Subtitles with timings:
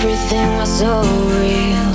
[0.00, 1.02] everything was so
[1.36, 1.92] real.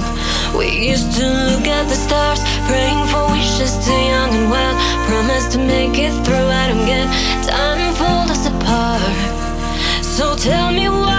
[0.56, 4.78] We used to look at the stars, praying for wishes too young and wild.
[5.08, 7.08] Promise to make it through, I don't get
[7.48, 10.04] time fold us apart.
[10.04, 11.15] So tell me why.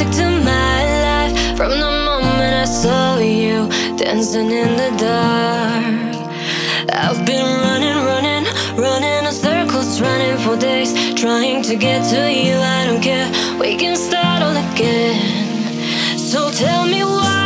[0.00, 6.16] music to my life from the moment I saw you dancing in the dark.
[6.92, 8.44] I've been running, running,
[8.76, 12.54] running in circles, running for days, trying to get to you.
[12.54, 16.18] I don't care, we can start all again.
[16.18, 17.39] So tell me why.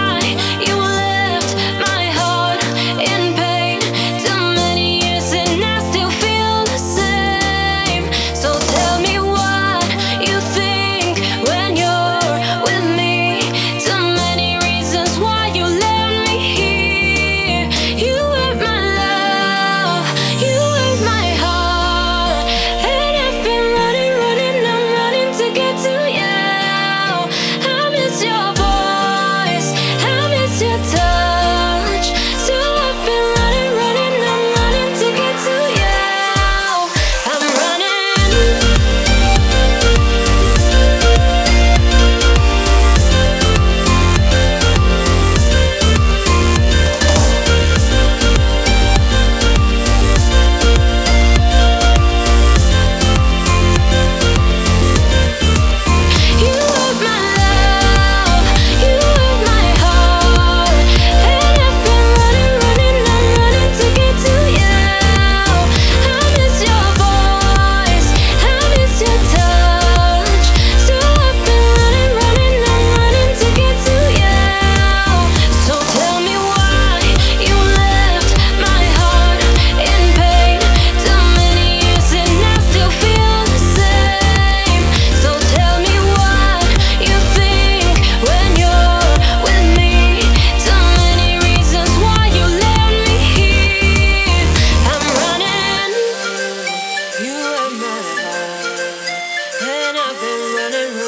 [100.71, 101.04] better